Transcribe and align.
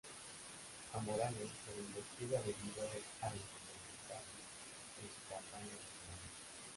A 0.93 0.99
Morales 0.99 1.51
se 1.61 1.75
le 1.75 1.81
investiga 1.85 2.39
debido 2.39 2.81
a 2.81 2.87
irregularidades 2.87 4.25
en 4.97 5.07
su 5.13 5.21
campaña 5.29 5.61
electoral. 5.69 5.79